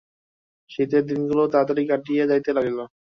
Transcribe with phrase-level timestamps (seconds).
[0.71, 2.79] শীতের দিনগুলি তাড়াতাড়ি কাটিয়া যাইতে লাগিল।